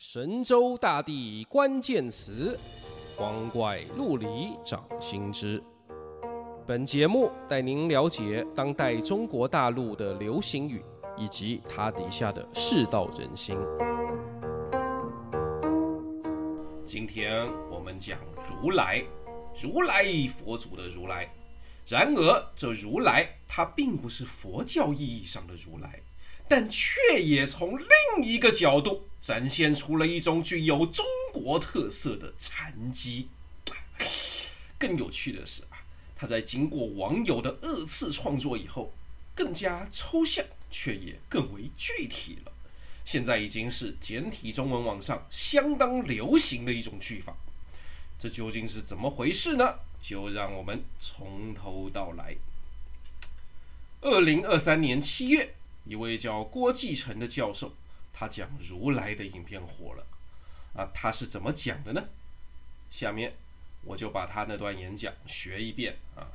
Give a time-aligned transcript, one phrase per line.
[0.00, 2.56] 神州大地关键词，
[3.16, 5.60] 光怪陆离掌心之。
[6.64, 10.84] 本节目带您了解当代中国大陆的流行语，
[11.16, 13.58] 以及它底下的世道人心。
[16.86, 18.20] 今天我们讲
[18.62, 19.02] 如来，
[19.60, 20.04] 如来
[20.38, 21.28] 佛祖的如来。
[21.88, 26.00] 然而，这如来它并不是佛教意义上的如来。
[26.48, 33.28] 但却也从另一个角度展现出了一种具有中国特色的禅机。
[34.78, 35.76] 更有趣的是啊，
[36.16, 38.94] 他在经过网友的二次创作以后，
[39.34, 42.52] 更加抽象，却也更为具体了。
[43.04, 47.36] 现在已经是简体中文网上相当流行的一种句法。
[48.20, 49.74] 这究竟是怎么回事呢？
[50.00, 52.36] 就让我们从头到来。
[54.00, 55.54] 二零二三年七月。
[55.88, 57.72] 一位叫郭继成的教授，
[58.12, 60.06] 他讲如来的影片火了，
[60.74, 62.04] 啊，他是怎么讲的呢？
[62.90, 63.34] 下面
[63.84, 66.28] 我就把他那段演讲学一遍啊。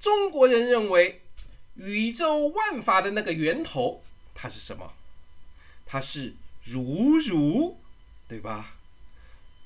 [0.00, 1.20] 中国人认为
[1.76, 4.02] 宇宙万法的那个源头，
[4.34, 4.92] 它是什么？
[5.86, 6.34] 它是
[6.64, 7.76] 如如，
[8.26, 8.76] 对吧？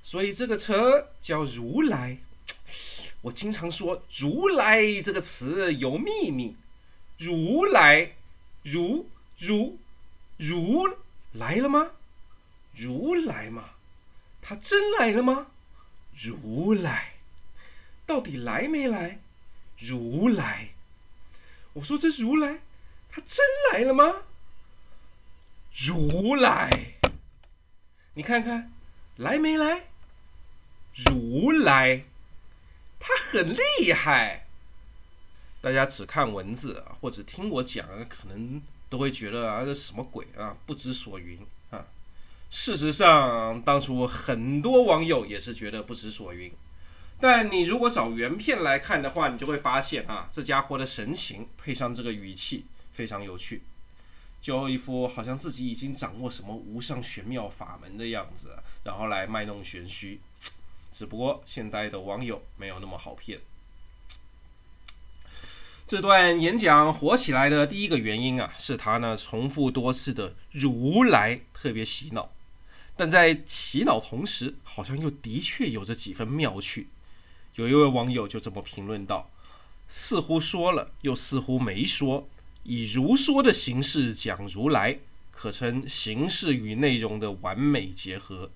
[0.03, 2.19] 所以这个车叫如来。
[3.23, 6.55] 我经常说“如来”这个词有秘密。
[7.19, 8.13] 如来，
[8.63, 9.79] 如如
[10.37, 10.97] 如
[11.33, 11.93] 来了吗？
[12.75, 13.71] 如来吗？
[14.43, 15.47] 他真来了吗？
[16.15, 17.15] 如来，
[18.07, 19.19] 到底来没来？
[19.79, 20.71] 如来，
[21.73, 22.61] 我说这如来，
[23.11, 24.23] 他真来了吗？
[25.75, 26.71] 如来，
[28.15, 28.73] 你看看，
[29.17, 29.89] 来没来？
[30.95, 32.05] 如来，
[32.99, 34.46] 他很厉害。
[35.67, 41.41] 大家只看文字啊，或者听我讲，可能都会觉得啊，这什么鬼啊，不知所云
[41.73, 41.85] 啊。
[42.53, 46.53] 事实上，当初很多网友也是觉得不知所云。
[47.19, 53.63] 但你如果找原片来看的话，你就会发现啊，这家伙的神情配上这个语气非常有趣，
[54.41, 60.21] 就一副好像自己已经掌握什么无上玄妙法门的样子，然后来卖弄玄虚。
[60.93, 63.41] 只不过现在的网友没有那么好骗。
[65.87, 72.33] 这段演讲火起来的第一个原因啊，是他呢重复多次的“如来”特别洗脑，
[72.97, 76.89] 但在洗脑同时，好像又的确有着几分妙趣。
[77.55, 79.31] 有一位网友就这么评论道
[79.87, 82.29] ：“似乎说了，又似乎没说，
[82.65, 84.99] 以如说的形式讲如来，
[85.31, 88.51] 可称形式与内容的完美结合。”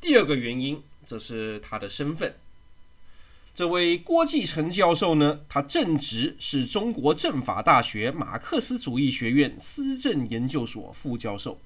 [0.00, 2.36] 第二个原因，则是他的身份。
[3.54, 11.60] 这位郭继成教授呢，他正职是中国政法大学马克思主义学院思政研究所副教授，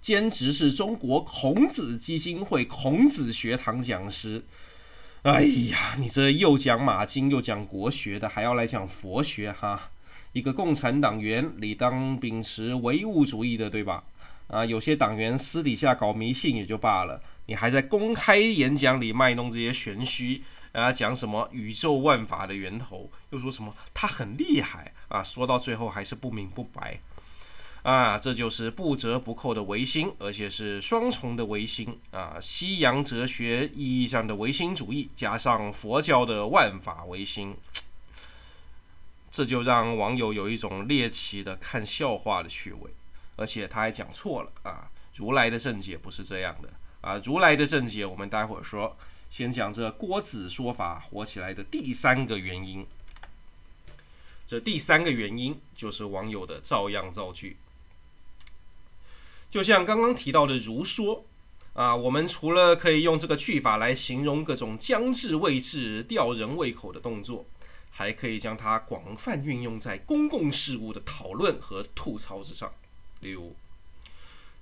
[0.00, 4.42] 兼职是中国孔子基金会孔子学堂讲师。
[5.20, 9.90] 哎呀，你这又讲马经又讲国学的，还要来讲佛学哈？
[10.32, 14.02] 一个共产党员理当秉持唯物主义的，对吧？
[14.46, 20.42] 啊，有些党员私底下搞迷信也就罢了，你还在公开演讲里卖弄这些玄虚。
[20.72, 27.00] 啊，讲什么宇宙万法的源头，又说什么他很厉害啊，说到最后还是不明不白，
[27.82, 37.56] 啊，这就是不折不扣的唯心，而且是双重的唯心啊，西洋哲学意义上的唯心主义，加上佛教的万法唯心，
[39.30, 42.90] 这就让网友有一种猎奇的看笑话的趣味，
[43.36, 46.68] 而且他还讲错了啊，如来的正解不是这样的
[47.00, 48.94] 啊，如来的正解我们待会儿说。
[49.30, 52.86] 先讲这郭子说法火起来的第三个原因。
[54.46, 57.56] 这第三个原因就是网友的照样造句。
[59.50, 61.24] 就像刚刚提到的“如说”，
[61.74, 67.46] 啊，我们除了可以用这个句法来形容各种将至未至、吊人胃口的动作，
[67.90, 72.72] 还可以将它广泛运用在公共事务的讨论和吐槽之上。
[73.20, 73.54] 例如，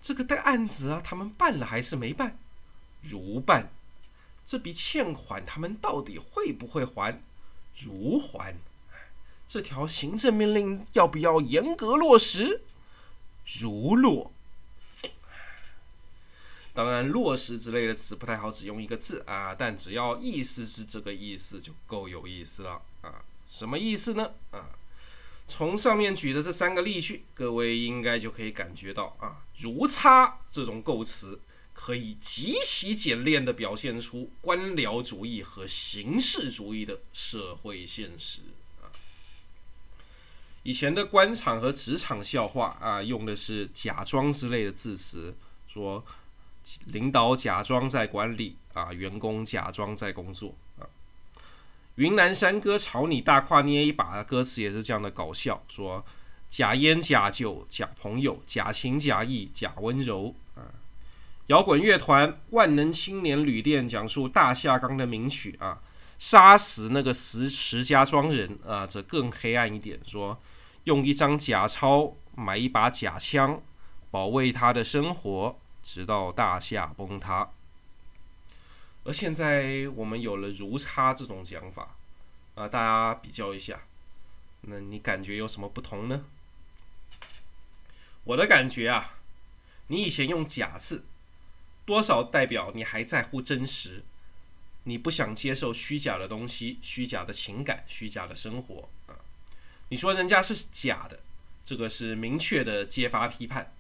[0.03, 2.37] 这个的案子啊，他们办了还是没办？
[3.03, 3.73] 如办。
[4.47, 7.21] 这笔欠款他们到底会不会还？
[7.83, 8.55] 如还。
[9.49, 12.63] 这条行政命令要不要严格落实？
[13.61, 14.33] 如落。
[16.73, 23.25] 当然，落实之类的词不太好，只用一个字啊，但只要意思是这个意思，就够有意思了啊。
[23.49, 24.33] 什么意思呢？
[24.51, 24.71] 啊，
[25.49, 31.41] 从上面举的这三个例句，各位应该就可以感觉到啊，如差这种构词。
[31.79, 38.41] 可以极其简练地表现出官僚主义和形式主义的社会现实
[38.81, 38.89] 啊。
[40.63, 45.37] 以前的官场和职场笑话啊，用的是“假装”之类的字词，
[45.69, 46.03] 说
[46.87, 50.89] 领导假装在管理啊，员工假装在工作啊。
[51.97, 56.05] 云南山歌朝你大胯捏一把的歌词也是这样的搞笑，说
[56.51, 60.35] 假烟假酒假朋友，假情假意假温柔。
[61.47, 65.81] 摇滚乐团万能青年旅店讲述大下岗的名曲啊，
[66.19, 70.41] 杀死那个石石家庄人啊，这更黑暗一点，说
[70.85, 73.63] 用一张假钞买一把假枪，
[74.11, 77.49] 保卫他的生活，直到大厦崩塌。
[79.05, 81.95] 而现在我们有了“如差”这种讲法
[82.57, 83.83] 啊，大家比较一下，
[84.63, 86.25] 那你感觉有什么不同呢？
[88.25, 89.15] 我的感觉啊，
[89.87, 91.05] 你以前用“假”字。
[91.87, 94.05] 多少代表你还在乎真实，
[94.83, 99.15] 你不想接受虚假的东西、虚假的情感、虚假的生活啊？
[99.89, 101.21] 你说人家是假的，
[101.65, 103.73] 这个是明确的揭发批判。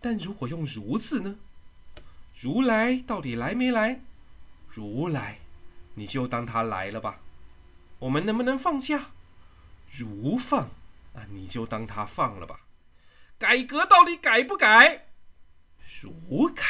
[0.00, 1.36] 但如果用“如”字呢？
[2.40, 4.00] 如来到底来没来？
[4.70, 5.38] 如来，
[5.94, 7.20] 你就当他来了吧。
[7.98, 9.10] 我们能不能放假？
[9.96, 10.70] 如放
[11.14, 12.60] 啊，你就当他放了吧。
[13.38, 15.06] 改革到底改不改？
[16.00, 16.64] 如改。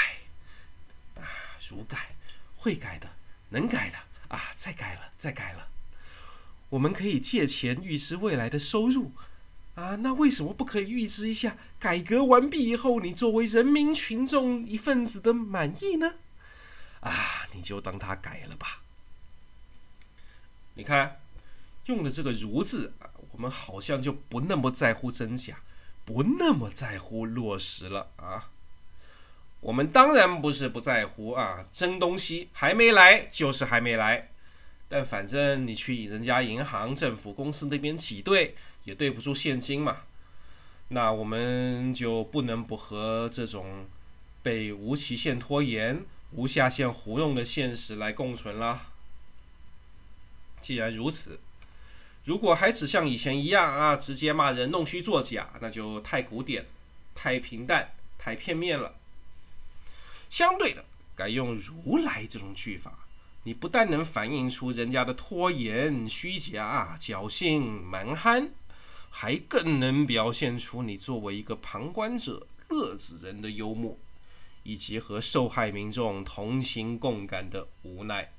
[1.74, 2.14] 如改，
[2.56, 3.08] 会改的，
[3.50, 3.98] 能改的
[4.28, 4.52] 啊！
[4.54, 5.68] 再改了，再改了。
[6.70, 9.12] 我们可以借钱预支未来的收入
[9.74, 9.96] 啊！
[9.96, 16.14] 那为什么不可以预支一下改革完毕以后，你作为人民群众一份子的满意呢？
[17.00, 18.82] 啊，你就当他改了吧。
[20.74, 21.20] 你看，
[21.86, 25.58] 用的这个“如”字啊，我们好像就不那么在乎真假，
[26.04, 28.50] 不那么在乎落实了啊。
[29.64, 34.28] 我们当然不是不在乎啊，真东西还没来就是还没来，
[34.90, 40.02] 但反正你去人家银行、政府公司那边挤兑也兑不出现金嘛，
[40.88, 43.86] 那我们就不能不和这种
[44.42, 48.88] 被无期限拖延、无下限糊弄的现实来共存啦。
[50.60, 51.40] 既然如此，
[52.26, 56.66] 如果还只像以前一样啊，直接骂人弄虚作假，那就太古典、
[57.14, 57.88] 太平淡、
[58.18, 58.96] 太片面了。
[60.34, 60.84] 相对的，
[61.14, 63.06] 改用“如来”这种句法，
[63.44, 68.50] 你不但能反映出人家的拖延、虚假、侥幸、蛮憨，
[69.10, 73.96] 还更能表现出你作为一个旁观者、乐子人的幽默，
[74.64, 78.32] 以及和受害民众同情共感的无奈。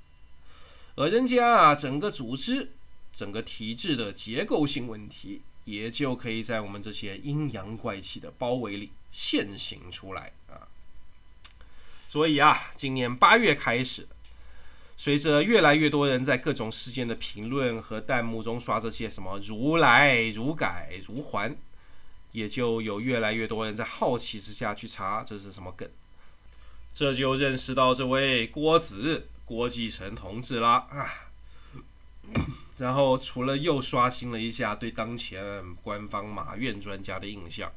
[0.96, 2.74] 而人家，整个组织、
[3.14, 10.68] 整个体制的结构性问题，也就可以在我们这些阴阳怪气的包围里现形出来啊。
[12.16, 14.08] 所以啊，今年八月开始，
[14.96, 21.54] 随着越来越多人在各种事件的评论和弹幕中刷这些什么“如来”“如改”“如还”，
[22.32, 25.90] 也就有越来越多人在好奇之下去查这是什么梗，
[26.94, 31.12] 这就认识到这位郭子郭继成同志啦啊。
[32.80, 35.44] 然后除了又刷新了一下对当前
[35.84, 37.70] 官方马院专家的印象，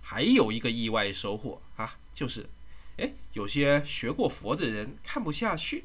[0.00, 2.46] 还有一个意外收获啊，就是。
[2.98, 5.84] 哎，有些学过佛的人看不下去，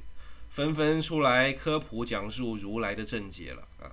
[0.50, 3.92] 纷纷出来科普讲述如来的正解了啊。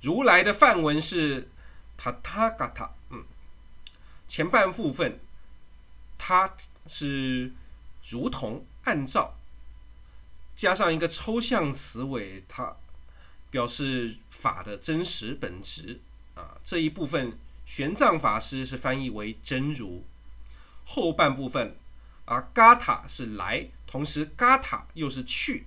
[0.00, 1.48] 如来的梵文是
[1.96, 3.24] 塔塔嘎塔，嗯，
[4.26, 5.18] 前半部分，
[6.16, 6.54] 它
[6.86, 7.52] 是
[8.08, 9.34] 如同按照，
[10.54, 12.74] 加上一个抽象词尾，它
[13.50, 16.00] 表示法的真实本质
[16.34, 16.56] 啊。
[16.64, 20.04] 这一部分玄奘法师是翻译为真如。
[20.88, 21.76] 后半部分，
[22.26, 25.66] 啊，嘎塔是来，同时嘎塔又是去，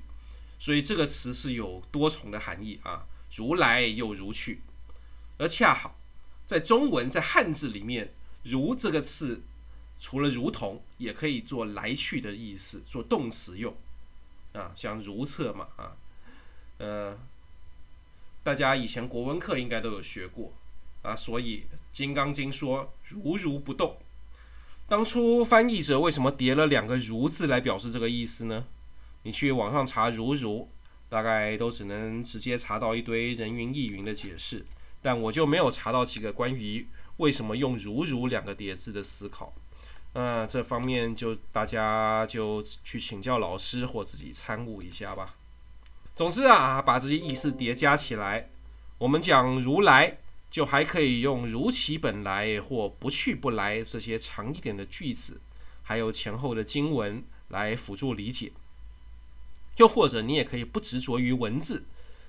[0.58, 4.62] 所以这个词是有多重的含义啊，如来又如去，
[5.38, 5.96] 而恰好
[6.48, 9.42] 在中文在汉字里面，如这个词
[10.00, 13.76] 除了如同，也可以做来去的意思，做动词用，
[14.54, 15.92] 啊，像如厕嘛，啊，
[16.78, 17.20] 呃，
[18.42, 20.54] 大家以前国文课应该都有学过，
[21.02, 21.58] 啊，所以
[21.92, 23.98] 《金刚经》说如如不动。
[24.90, 28.66] 当初翻译者为什么叠了两个“如”字来表示这个意思呢？
[29.22, 30.68] 你去网上查“如如”，
[31.08, 34.66] 大概都只能直接查到一堆人云亦云的解释，
[35.04, 39.54] 但我就没有查到几个关于为什么用“如如”两个叠字的思考。
[40.14, 45.36] 嗯、这方面就大家就去请教老师或自己参悟一下吧。
[46.16, 48.50] 总之啊，把这些意思叠加起来，
[48.98, 50.18] 我们讲如来。
[50.52, 55.40] 就还可以用“如其本来”或“不去不来”这些长一点的句子，
[55.84, 58.52] 还有前后的经文来辅助理解。
[59.78, 61.86] 又或者你也可以不执着于文字，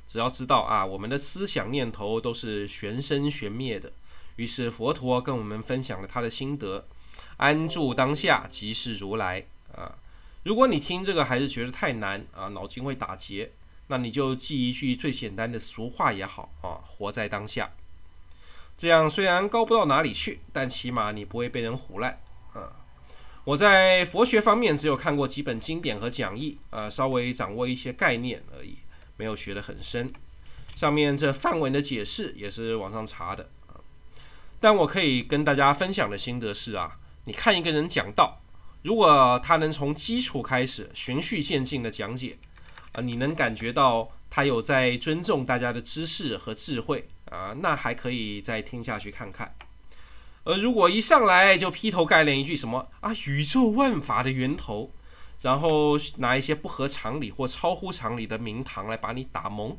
[0.07, 3.93] 只要知道啊，我们的思想念头都是玄生玄灭的。
[4.37, 6.87] 于是佛陀跟我们分享了他的心得：
[7.39, 9.97] 安住当下，即是如来啊。
[10.45, 13.51] 如果你听这个还是觉得太难啊，脑筋会打结，
[13.89, 17.71] 那你就记一句最简单的俗话也好啊，活在当下。
[18.81, 22.19] 这样虽然高不到哪里去，但起码你不会被人唬烂
[22.55, 22.73] 啊。
[23.45, 28.79] 我在佛学方面只有看过几本经典和讲义啊，稍微掌握一些概念而已。
[29.19, 30.11] 没有学得很深，
[30.77, 33.77] 上面这范文的解释也是网上查的啊。
[34.59, 36.97] 但我可以跟大家分享的心得是啊，
[37.27, 38.41] 你看一个人讲道，
[38.81, 42.39] 如果他能从基础开始循序渐进的讲解
[42.93, 49.55] 啊，你能感觉到他有在尊重大家的知识和智慧啊，那还可以再听下去看看。
[50.45, 54.93] 而如果一上来就劈头盖脸一句什么啊，宇宙万法的源头。
[55.43, 59.75] 然后拿一些不合常理或超乎常理的名堂来把你打蒙，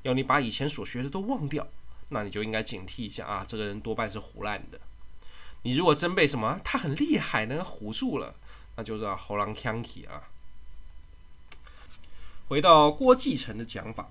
[0.00, 1.66] 要你把以前所学的都忘掉，
[2.08, 3.44] 那你就应该警惕一下啊！
[3.46, 4.80] 这个人多半是唬烂的。
[5.60, 8.34] 你如果真被什么他很厉害能唬住了，
[8.76, 10.24] 那就是猴狼腔体啊。
[12.48, 14.08] 回到郭继成的讲法，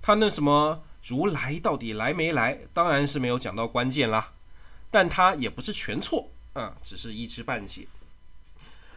[0.00, 4.32] 他那什么如来到底来没来，当然是没有讲到关键啦，
[4.90, 7.86] 但他也不是全错啊，只是一知半解。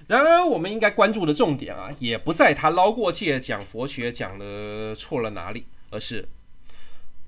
[0.08, 6.28] 然而，我们应该关注的重点啊，也不在他捞过界讲佛学讲的错了哪里，而是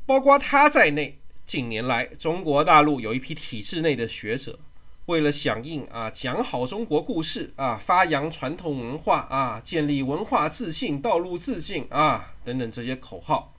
[0.05, 1.17] 包括他在内，
[1.47, 4.59] 近年来中国大陆有一批体制内的学者，
[5.05, 13.54] 为了响应啊讲好中国故事啊，发扬传统文化啊，建立文化自信、道路自信啊等等这些口号，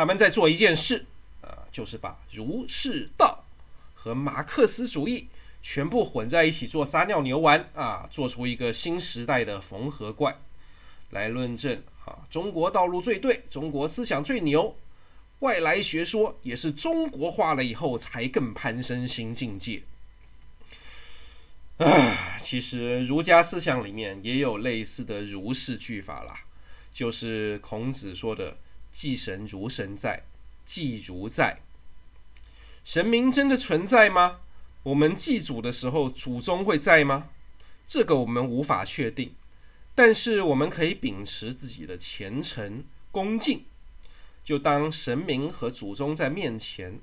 [0.00, 1.04] 他们在做一件事
[1.42, 3.44] 啊，就是把儒释道
[3.94, 5.28] 和马克思主义。
[5.62, 10.34] 全部混在一起做撒尿牛丸啊，做出一个新时代的缝合怪，
[11.10, 14.74] 来论证啊，中国道路最对，中国思想最牛，
[15.40, 19.82] 外来学说也是中国化了以后才更攀升新境界。
[21.76, 26.40] 啊，其实儒家思想里面也有类似的儒释句法啦，
[26.90, 28.56] 就是孔子说的
[28.92, 30.22] “祭神如神在，
[30.66, 31.60] 祭如在”。
[32.84, 34.40] 神明真的存在吗？
[34.82, 37.28] 我们祭祖的时候，祖宗会在吗？
[37.86, 39.34] 这个我们无法确定，
[39.94, 43.64] 但是我们可以秉持自己的虔诚恭敬，
[44.44, 46.98] 就当神明和祖宗在面前，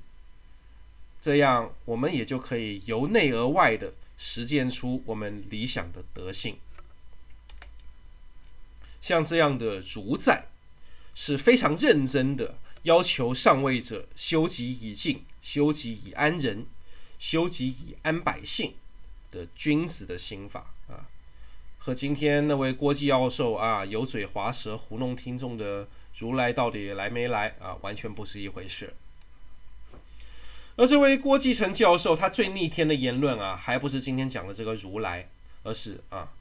[1.21, 6.57] 这样我们也就可以由内而外的实践出我们理想的德性。
[8.99, 10.45] 像这样的如在，
[11.19, 16.67] 是非常认真的要求上位者修己以敬，修己以安人。
[17.17, 18.75] 修己以安百姓
[19.31, 21.09] 的君子的心法啊，
[21.79, 25.87] 和今天那位郭继教授啊油嘴滑舌糊弄听众的
[26.19, 28.93] 如来到底来没来啊，完全不是一回事。
[30.75, 35.27] 而这位郭继成教授，他最逆天的言论啊，还不是今天讲的这个如来，
[35.63, 36.31] 而是啊，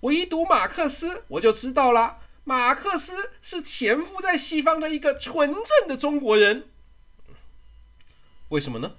[0.00, 6.68] 我一读马克思，我就知道了，马克思是潜伏在西方的一个纯正的中国人。
[8.48, 8.96] 为什么呢？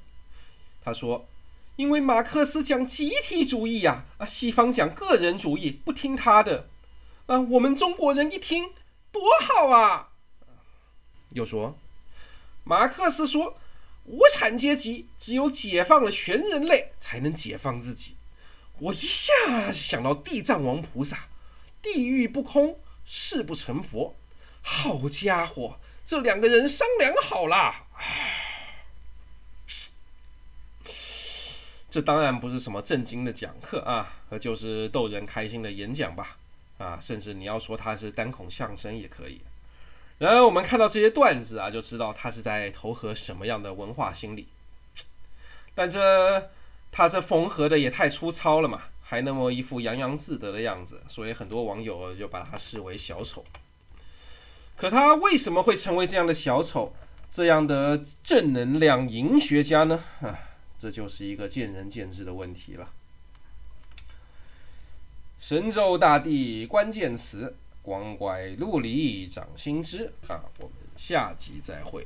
[0.81, 1.27] 他说
[1.75, 6.69] ：“因为马克思讲集体主义呀，啊，西方讲个人主义，不听他的，
[7.25, 8.71] 啊，我们中国人一听
[9.11, 10.09] 多好啊。”
[11.31, 11.77] 又说
[12.63, 13.57] ：“马克思说，
[14.05, 18.15] 无产阶级只有解放了全人类，才能解放自己。
[18.79, 21.27] 我一下想到地藏王菩萨，
[21.81, 22.79] 地狱不空，
[23.15, 24.15] 誓不成佛。
[24.63, 27.75] 好家伙，这两个人商量好了。”
[31.91, 36.37] 这当然不是什么正经的讲课啊，而就是逗人开心的演讲吧，
[36.79, 39.41] 啊，甚至你要说他是单口相声也可以。
[40.17, 44.47] 然而我们看到这些段子啊，就知道他是在投合什么样的文化心理。
[45.75, 46.49] 但这
[46.91, 53.45] 他这缝合的也太粗糙了嘛，还那么一副洋洋自得的样子，所以很多网友就把他视为小丑。
[54.75, 56.93] 可他为什么会成为这样的小丑，
[57.29, 60.03] 这样的正能量银学家呢？
[60.21, 60.39] 啊。
[60.79, 62.89] 这就是一个见仁见智的问题了。
[65.39, 70.43] 神州大地关键词，光怪陆离掌心之啊！
[70.59, 72.05] 我们下集再会。